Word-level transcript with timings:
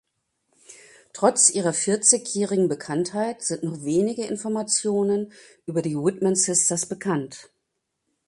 Trotz 1.13 1.51
ihrer 1.51 1.73
vierzigjährigen 1.73 2.67
Bekanntheit 2.67 3.43
sind 3.43 3.61
nur 3.63 3.83
wenige 3.85 4.25
Informationen 4.25 5.31
über 5.67 5.83
die 5.83 5.95
Whitman 5.95 6.35
Sisters 6.35 6.87
bekannt. 6.87 7.51